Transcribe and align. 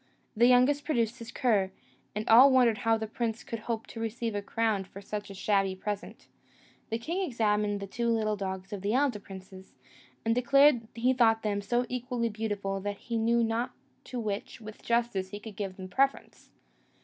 The 0.35 0.47
youngest 0.47 0.83
produced 0.83 1.19
his 1.19 1.31
cur, 1.31 1.69
and 2.15 2.27
all 2.27 2.49
wondered 2.51 2.79
how 2.79 2.97
the 2.97 3.05
prince 3.05 3.43
could 3.43 3.59
hope 3.59 3.85
to 3.85 3.99
receive 3.99 4.33
a 4.33 4.41
crown 4.41 4.83
for 4.83 4.99
such 4.99 5.29
a 5.29 5.35
shabby 5.35 5.75
present. 5.75 6.25
The 6.89 6.97
king 6.97 7.21
examined 7.21 7.79
the 7.79 7.85
two 7.85 8.09
little 8.09 8.35
dogs 8.35 8.73
of 8.73 8.81
the 8.81 8.95
elder 8.95 9.19
princes, 9.19 9.75
and 10.25 10.33
declared 10.33 10.87
he 10.95 11.13
thought 11.13 11.43
them 11.43 11.61
so 11.61 11.85
equally 11.87 12.29
beautiful 12.29 12.79
that 12.79 12.97
he 12.97 13.17
knew 13.19 13.43
not 13.43 13.73
to 14.05 14.19
which, 14.19 14.59
with 14.59 14.81
justice, 14.81 15.29
he 15.29 15.39
could 15.39 15.55
give 15.55 15.77
the 15.77 15.87
preference. 15.87 16.49